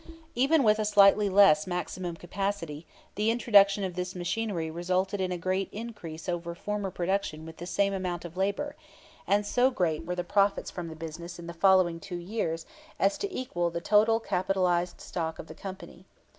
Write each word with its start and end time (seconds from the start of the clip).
Even 0.33 0.63
with 0.63 0.79
a 0.79 0.83
slightly 0.83 1.29
less 1.29 1.67
maximum 1.67 2.15
capacity, 2.15 2.87
the 3.13 3.29
introduction 3.29 3.83
of 3.83 3.93
this 3.93 4.15
machinery 4.15 4.71
resulted 4.71 5.21
in 5.21 5.31
a 5.31 5.37
great 5.37 5.69
increase 5.71 6.27
over 6.27 6.55
former 6.55 6.89
production 6.89 7.45
with 7.45 7.57
the 7.57 7.67
same 7.67 7.93
amount 7.93 8.25
of 8.25 8.35
labor; 8.35 8.75
and 9.27 9.45
so 9.45 9.69
great 9.69 10.03
were 10.03 10.15
the 10.15 10.23
profits 10.23 10.71
from 10.71 10.87
the 10.87 10.95
business 10.95 11.37
in 11.37 11.45
the 11.45 11.53
following 11.53 11.99
two 11.99 12.17
years 12.17 12.65
as 12.97 13.15
to 13.19 13.31
equal 13.31 13.69
the 13.69 13.79
total 13.79 14.19
capitalized 14.19 14.99
stock 14.99 15.37
of 15.37 15.45
the 15.45 15.53
company. 15.53 16.07